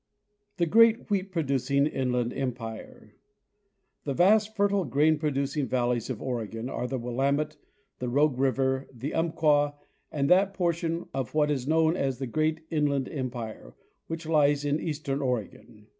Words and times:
The 0.57 0.65
Great 0.65 1.11
Wheat 1.11 1.31
producing 1.31 1.85
Inland 1.85 2.33
Empire. 2.33 3.13
The 4.03 4.15
vast 4.15 4.55
fertile 4.55 4.83
grain 4.83 5.19
producing 5.19 5.67
valleys 5.67 6.09
of 6.09 6.23
Oregon 6.23 6.71
are 6.71 6.87
the 6.87 6.97
Willamette, 6.97 7.57
the 7.99 8.09
Rogue 8.09 8.39
river, 8.39 8.87
the 8.91 9.13
Umpqua, 9.13 9.75
and 10.11 10.27
that 10.27 10.55
portion 10.55 11.05
of 11.13 11.35
what 11.35 11.51
is 11.51 11.67
known 11.67 11.95
as 11.95 12.17
the 12.17 12.25
"great 12.25 12.61
Inland 12.71 13.09
Empire" 13.09 13.75
which 14.07 14.25
lies 14.25 14.65
in 14.65 14.79
eastern 14.79 15.21
Oregon. 15.21 15.85